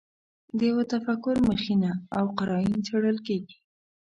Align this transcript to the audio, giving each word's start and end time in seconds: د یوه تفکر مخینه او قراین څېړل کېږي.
د 0.57 0.59
یوه 0.69 0.83
تفکر 0.93 1.35
مخینه 1.49 1.91
او 2.17 2.25
قراین 2.37 2.73
څېړل 2.87 3.17
کېږي. 3.27 3.57